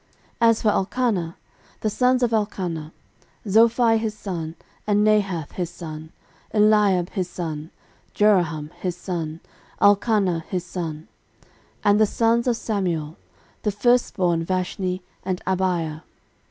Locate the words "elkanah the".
0.69-1.89